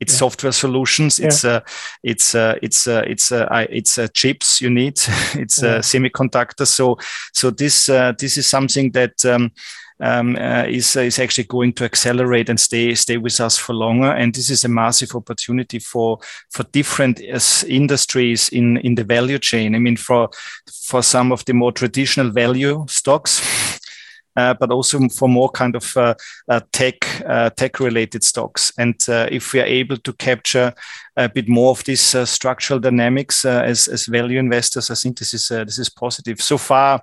[0.00, 0.18] It's yeah.
[0.18, 1.18] software solutions.
[1.18, 1.26] Yeah.
[1.26, 1.60] It's uh,
[2.02, 4.94] it's uh, it's uh, it's uh, it's uh, chips you need.
[5.34, 5.78] it's yeah.
[5.78, 6.68] semiconductors.
[6.68, 6.98] So
[7.32, 9.24] so this uh, this is something that.
[9.24, 9.52] Um,
[10.02, 14.10] um, uh, is is actually going to accelerate and stay stay with us for longer.
[14.10, 16.18] And this is a massive opportunity for
[16.48, 19.74] for different uh, industries in in the value chain.
[19.74, 20.30] I mean, for
[20.72, 23.69] for some of the more traditional value stocks, uh,
[24.34, 26.14] but also for more kind of uh,
[26.48, 28.72] uh, tech uh, tech related stocks.
[28.78, 30.72] And uh, if we are able to capture
[31.16, 35.34] a bit more of these uh, structural dynamics as as value investors, I think this
[35.34, 36.40] is this is positive.
[36.40, 37.02] So far,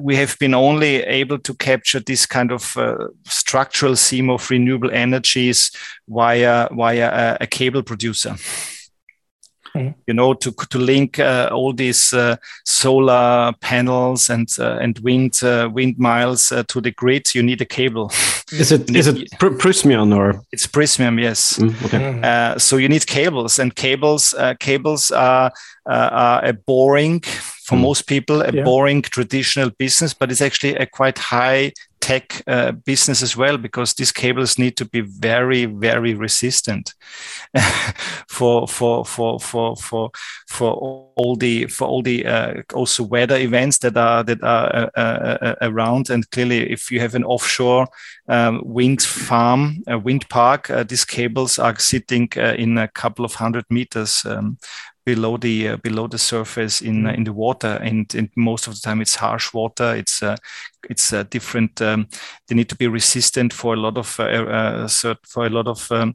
[0.00, 2.76] we have been only able to capture this kind of
[3.24, 5.70] structural theme of renewable energies
[6.08, 8.36] via via a, a cable producer.
[9.74, 9.94] Mm.
[10.06, 15.42] You know, to to link uh, all these uh, solar panels and uh, and wind
[15.42, 18.12] uh, wind miles uh, to the grid, you need a cable.
[18.52, 20.42] Is it is it pr Prysmian or?
[20.52, 21.58] It's Prysmian, yes.
[21.58, 21.98] Mm, okay.
[21.98, 22.24] Mm.
[22.24, 25.50] Uh, so you need cables, and cables cables are,
[25.86, 27.82] are a boring for mm.
[27.82, 28.64] most people a yeah.
[28.64, 31.72] boring traditional business, but it's actually a quite high
[32.02, 36.94] tech uh, business as well because these cables need to be very very resistant
[38.28, 40.10] for for for for for
[40.48, 40.72] for
[41.16, 45.38] all the for all the uh, also weather events that are that are uh, uh,
[45.40, 46.10] uh around.
[46.10, 47.86] And clearly if you have an offshore
[48.28, 53.34] um, wind farm a wind park uh, these cables are sitting in a couple of
[53.34, 54.58] hundred meters um,
[55.04, 58.74] below the uh, below the surface in uh, in the water and, and most of
[58.74, 59.94] the time it's harsh water.
[59.96, 60.36] It's uh,
[60.88, 62.08] it's uh, different um,
[62.48, 65.90] they need to be resistant for a lot of uh, uh, for a lot of
[65.90, 66.14] um,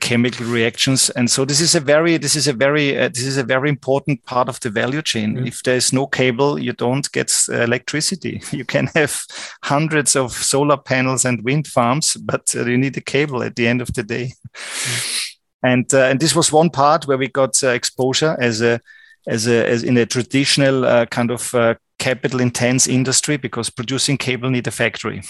[0.00, 1.10] chemical reactions.
[1.10, 4.24] And so this is a very this is a very this is a very important
[4.24, 5.36] part of the value chain.
[5.36, 5.46] Mm.
[5.46, 8.42] if there is no cable you don't get electricity.
[8.58, 9.22] You can have
[9.62, 13.80] hundreds of solar panels and wind farms but you need a cable at the end
[13.80, 14.32] of the day.
[14.54, 15.27] Mm
[15.62, 18.80] and uh, and this was one part where we got uh, exposure as a
[19.26, 24.16] as a as in a traditional uh, kind of uh, capital intense industry because producing
[24.16, 25.22] cable need a factory.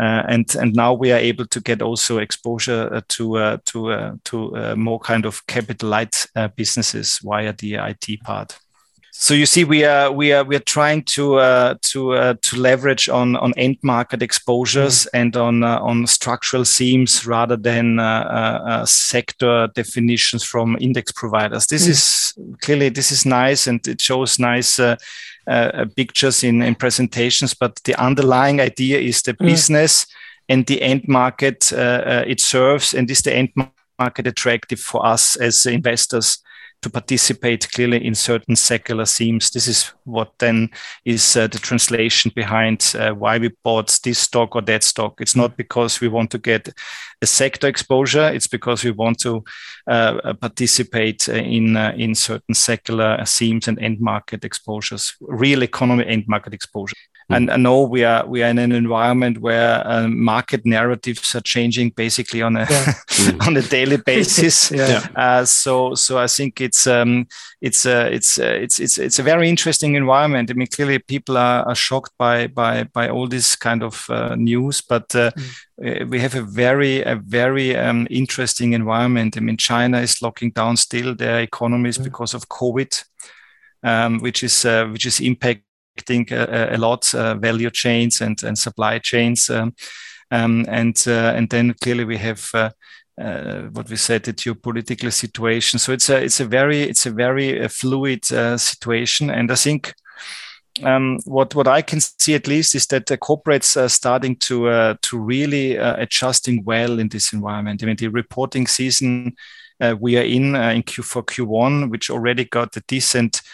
[0.00, 4.74] Uh, and and now we are able to get also exposure uh, to to to
[4.76, 6.26] more kind of capital light
[6.56, 8.58] businesses via the IT part
[9.16, 12.56] so you see we are we are we are trying to uh, to uh, to
[12.56, 15.16] leverage on on end market exposures mm-hmm.
[15.16, 21.12] and on uh, on structural themes rather than uh, uh, uh, sector definitions from index
[21.12, 21.92] providers this mm-hmm.
[21.92, 24.80] is clearly this is nice and it shows nice
[25.94, 29.46] pictures in in presentations but the underlying idea is the mm-hmm.
[29.46, 30.06] business
[30.48, 33.50] and the end market it serves and is the end
[33.98, 36.42] market attractive for us as investors
[36.84, 39.50] to participate clearly in certain secular themes.
[39.50, 40.68] This is what then
[41.06, 45.20] is uh, the translation behind uh, why we bought this stock or that stock.
[45.20, 46.68] It's not because we want to get
[47.22, 48.28] a sector exposure.
[48.28, 49.42] It's because we want to
[49.86, 56.24] uh, participate in uh, in certain secular themes and end market exposures, real economy end
[56.28, 56.96] market exposure.
[57.30, 57.36] Mm.
[57.36, 61.40] And I know we are we are in an environment where uh, market narratives are
[61.40, 62.92] changing basically on a yeah.
[63.46, 64.70] on a daily basis.
[64.70, 65.06] yeah.
[65.16, 67.26] uh, so so I think it's um,
[67.62, 70.50] it's uh, it's uh, it's it's it's a very interesting environment.
[70.50, 74.34] I mean, clearly people are, are shocked by by by all this kind of uh,
[74.34, 75.30] news, but uh,
[75.78, 76.10] mm.
[76.10, 79.38] we have a very a very um, interesting environment.
[79.38, 82.04] I mean, China is locking down still their economies mm.
[82.04, 83.02] because of COVID.
[83.82, 85.60] Um, which is uh, which is impact
[85.94, 89.50] affecting a, a lot uh, value chains and, and supply chains.
[89.50, 89.74] Um,
[90.30, 92.70] um, and uh, and then clearly we have uh,
[93.72, 95.78] what we said the geopolitical situation.
[95.78, 99.94] So it's a it's a very it's a very fluid situation, and I think.
[100.82, 104.66] Um, what what I can see at least is that the corporates are starting to
[104.66, 107.80] uh, to really uh, adjusting well in this environment.
[107.80, 109.36] I mean, the reporting season
[109.80, 113.44] uh, we are in in Q4 Q1, which already got a decent uh, uh,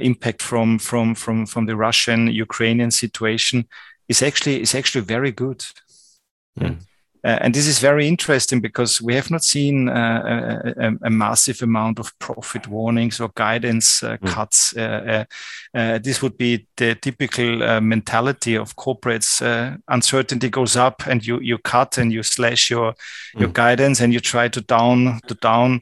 [0.00, 3.66] impact from from from from the Russian Ukrainian situation
[4.08, 5.64] is actually is actually very good.
[6.60, 6.78] Mm.
[7.24, 11.62] Uh, and this is very interesting because we have not seen uh, a, a, massive
[11.62, 14.26] amount of profit warnings or guidance uh, mm.
[14.26, 14.76] cuts.
[14.76, 15.24] Uh,
[15.72, 19.40] this would be the typical mentality of corporates.
[19.88, 23.40] uncertainty goes up, and you you cut and you slash your mm.
[23.40, 25.80] your guidance, and you try to down to down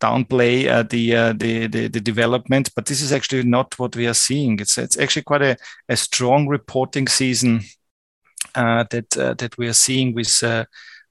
[0.00, 4.06] downplay uh, the, uh, the, the, the development, but this is actually not what we
[4.06, 4.58] are seeing.
[4.60, 5.56] It's it's actually quite a,
[5.88, 7.62] a strong reporting season
[8.54, 10.64] uh, that uh, that we are seeing with uh,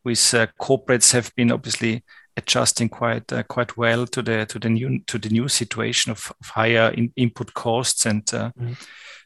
[0.04, 2.04] with uh, corporates have been obviously
[2.38, 6.48] adjusting quite quite well to the to the new to the new situation of, of
[6.50, 8.26] higher in, input costs and.
[8.26, 8.78] Mm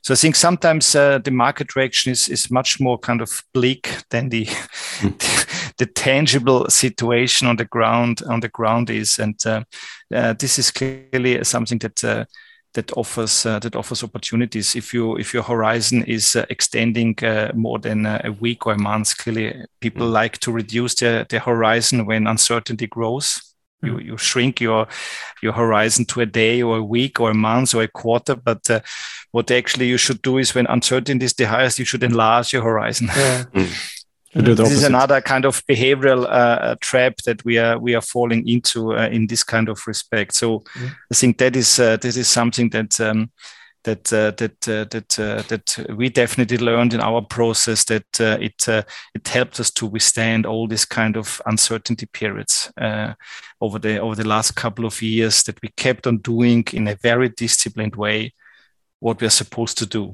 [0.01, 3.97] so I think sometimes uh, the market reaction is, is much more kind of bleak
[4.10, 5.76] than the, mm.
[5.78, 9.64] the, tangible situation on the ground on the ground is, and uh,
[10.14, 12.26] uh, this is clearly something that uh,
[12.80, 14.75] that offers uh, that offers opportunities.
[14.75, 17.15] If you if your horizon is uh, extending
[17.53, 20.13] more than a week or a month, clearly people mm.
[20.13, 23.49] like to reduce their, their horizon when uncertainty grows
[23.82, 24.88] you you shrink your
[25.41, 28.69] your horizon to a day or a week or a month or a quarter but
[28.69, 28.80] uh,
[29.32, 32.63] what actually you should do is when uncertainty is the highest you should enlarge your
[32.63, 33.43] horizon yeah.
[33.53, 33.99] mm.
[34.34, 38.95] This is another kind of behavioral uh, trap that we are we are falling into
[38.95, 40.91] uh, in this kind of respect so mm.
[41.11, 43.32] i think that is uh, this is something that um,
[43.84, 48.38] that uh, that uh, that uh, that we definitely learned in our process that uh,
[48.41, 48.84] it uh,
[49.15, 53.13] it helped us to withstand all these kind of uncertainty periods uh,
[53.61, 56.95] over the over the last couple of years that we kept on doing in a
[56.95, 58.34] very disciplined way
[58.99, 60.13] what we are supposed to do.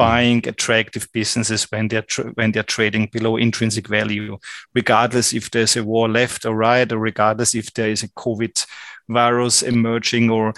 [0.00, 4.38] Buying attractive businesses when they're tra- when they're trading below intrinsic value,
[4.74, 8.66] regardless if there's a war left or right, or regardless if there is a COVID
[9.08, 10.54] virus emerging or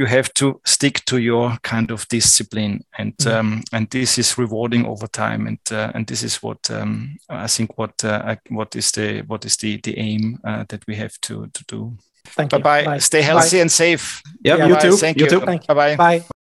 [0.00, 3.38] you have to stick to your kind of discipline and mm-hmm.
[3.38, 7.48] um, and this is rewarding over time and uh, and this is what um, I
[7.48, 11.20] think what uh, what is the what is the the aim uh, that we have
[11.22, 11.98] to to do.
[12.24, 12.64] Thank bye you.
[12.64, 12.98] Bye bye.
[12.98, 13.62] Stay healthy bye.
[13.62, 14.22] and safe.
[14.42, 14.80] Yep, yeah, you bye.
[14.80, 14.96] too.
[14.96, 15.24] Thank you.
[15.24, 15.30] you.
[15.30, 15.40] Too.
[15.40, 15.74] Thank you.
[15.74, 16.18] Bye bye.
[16.18, 16.24] Bye.